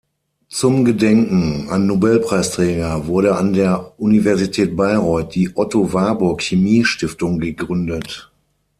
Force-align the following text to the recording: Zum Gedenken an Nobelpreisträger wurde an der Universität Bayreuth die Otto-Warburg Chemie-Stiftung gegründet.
Zum 0.49 0.83
Gedenken 0.83 1.69
an 1.69 1.85
Nobelpreisträger 1.85 3.05
wurde 3.05 3.35
an 3.35 3.53
der 3.53 3.93
Universität 3.99 4.75
Bayreuth 4.75 5.35
die 5.35 5.51
Otto-Warburg 5.55 6.41
Chemie-Stiftung 6.41 7.37
gegründet. 7.37 8.31